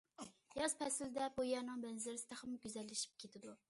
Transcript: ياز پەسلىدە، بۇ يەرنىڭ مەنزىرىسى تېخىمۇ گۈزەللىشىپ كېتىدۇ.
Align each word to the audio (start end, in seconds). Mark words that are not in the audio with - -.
ياز 0.61 0.73
پەسلىدە، 0.79 1.29
بۇ 1.37 1.47
يەرنىڭ 1.51 1.85
مەنزىرىسى 1.87 2.29
تېخىمۇ 2.33 2.61
گۈزەللىشىپ 2.69 3.19
كېتىدۇ. 3.25 3.57